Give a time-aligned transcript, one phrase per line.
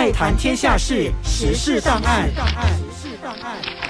[0.00, 2.26] 爱谈天下事，时事档案。
[2.26, 3.89] 时事档案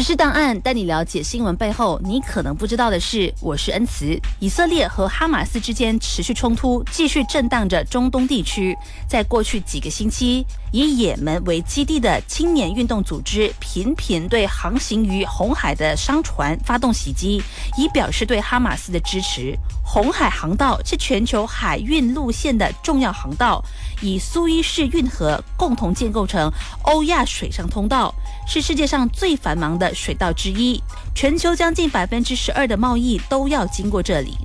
[0.00, 3.30] 实时档案带你了解新闻背后你可能不知道的事。
[3.38, 4.18] 我是恩慈。
[4.38, 8.74] 以色列和哈马斯之间持续冲突，继续震荡着中东地区。
[9.06, 17.42] 在过去几个星期，以也门为基地的青年运动组织频频对航行于红海的商船发动袭击，
[17.76, 19.54] 以表示对哈马斯的支持。
[19.84, 23.62] 红海航道是全球海运路线的重要航道，
[24.00, 26.50] 以苏伊士运河共同建构成
[26.84, 28.14] 欧亚水上通道，
[28.46, 30.82] 是世界上最繁忙的水道之一。
[31.14, 34.36] 全球将近百分之十二的贸易都要经过这里。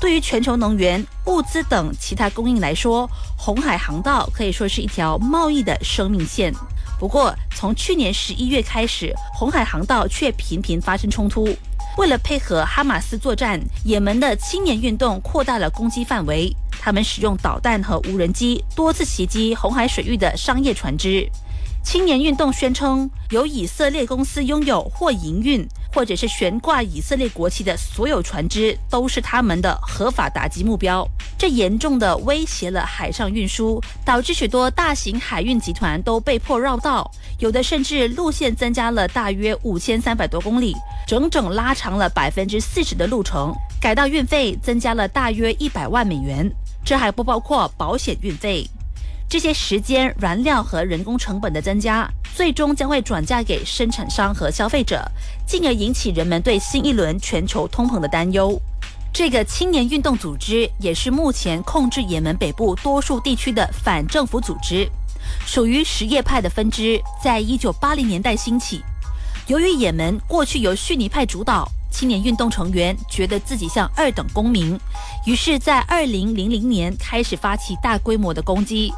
[0.00, 6.52] 对于全球能源、物资等其他供应来说，红海航道可以说是一条贸易的生命线。
[6.98, 11.48] 不过，从去年十一月开始，红海航道却频频发生冲突。
[11.98, 16.50] 为了配合哈马斯作战，也门的青年运动扩大了攻击范围。
[16.80, 21.30] 他们使用导弹和无人机多次袭击红海水域的商业船只。
[21.82, 25.66] 青年运动宣称，由以色列公司拥有或营运。
[25.94, 40.74] 或者是悬挂以色列国旗的所有船只都是他们的合法打击目标，这严重的威胁了海上运输，导致许多大型海运集团都被迫绕道，有的甚至路线增加了大约五千三百多公里，
[41.06, 46.50] 整整拉长了百分之四十的路程，改道运费增加了大约一百万美元，
[46.82, 48.66] 这还不包括保险运费。
[49.32, 55.02] 这些时间、燃料和人工成本的增加，最终将会转嫁给生产商和消费者，
[55.46, 58.60] 进而引起人们对新一轮全球通膨的担忧。
[59.10, 64.86] 这个青年运动组织也是目前控制也门北部多数地区的反政府组织，
[65.46, 68.82] 属于什叶派的分支，在一九八零年代兴起。
[69.46, 74.78] 由于也门过去由逊尼派主导，青年运动成员觉得自己像二等公民，
[75.24, 78.92] 于是，在二零零零年开始发起大规模的攻击。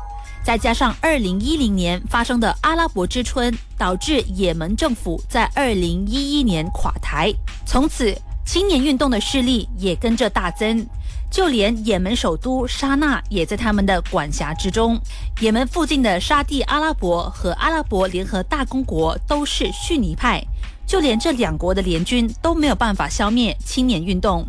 [0.45, 7.33] 再加上二零一零年发生的阿拉伯之春，导致也门政府在二零一一年垮台，
[7.65, 10.87] 从此青年运动的势力也跟着大增，
[11.31, 15.00] 就连也门首都沙那也在他们的管辖之中。
[15.41, 20.44] 也门附近的沙地阿拉伯和阿拉伯联合大公国都是逊尼派，
[20.87, 24.47] 就连这两国的联军都没有办法消灭青年运动。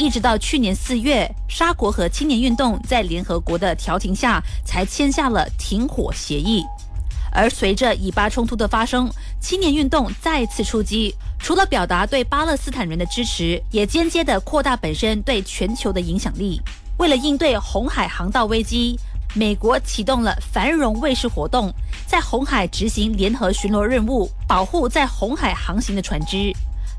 [0.00, 6.64] 一直到去年四月，沙国和青年运动在联合国的调停下才签下了停火协议。
[7.30, 9.10] 而随着以巴冲突的发生，
[9.42, 16.58] 青年运动再次出击，除了表达对巴勒斯坦人的支持，也间接的扩大本身对全球的影响力。
[16.96, 18.98] 为了应对红海航道危机，
[19.34, 21.70] 美国启动了繁荣卫士活动，
[22.06, 26.50] 在红海执行联合巡逻任务，保护在红海航行的船只。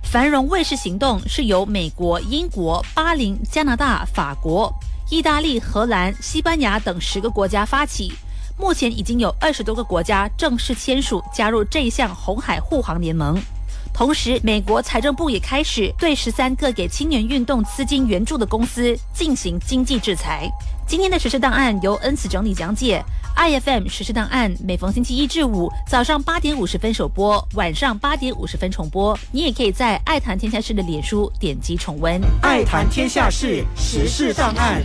[0.04, 4.74] 繁荣卫士行动是由美国、英国、巴林、加拿大、法国、
[5.10, 8.12] 意大利、荷兰、西班牙等十个国家发起，
[8.58, 13.42] 目前已经有二十多个国家正式签署加入这一项红海护航联盟。
[13.94, 20.50] 同时，美国财政部也开始对十三个给青年运动资金援助的公司进行经济制裁。
[20.88, 23.04] 今天的实时档案由恩慈整理讲解。
[23.38, 29.18] iFM 实时档案每逢星期一至五早上八点五十分首播，晚上八点五十分重播。
[29.32, 32.20] 你也可以在爱谈天下事的脸书点击重温。
[32.42, 34.82] 爱谈天下事，时事档案。